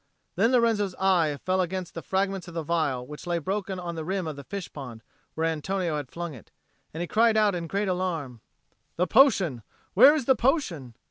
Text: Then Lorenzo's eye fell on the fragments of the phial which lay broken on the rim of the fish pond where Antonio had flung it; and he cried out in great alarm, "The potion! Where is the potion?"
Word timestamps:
Then 0.35 0.51
Lorenzo's 0.51 0.95
eye 0.95 1.37
fell 1.45 1.61
on 1.61 1.69
the 1.69 2.01
fragments 2.01 2.47
of 2.47 2.55
the 2.55 2.65
phial 2.65 3.05
which 3.05 3.27
lay 3.27 3.37
broken 3.37 3.77
on 3.79 3.93
the 3.93 4.03
rim 4.03 4.25
of 4.25 4.35
the 4.35 4.43
fish 4.43 4.73
pond 4.73 5.03
where 5.35 5.45
Antonio 5.45 5.95
had 5.97 6.09
flung 6.09 6.33
it; 6.33 6.49
and 6.91 7.01
he 7.01 7.07
cried 7.07 7.37
out 7.37 7.53
in 7.53 7.67
great 7.67 7.87
alarm, 7.87 8.41
"The 8.95 9.05
potion! 9.05 9.61
Where 9.93 10.15
is 10.15 10.25
the 10.25 10.35
potion?" 10.35 10.95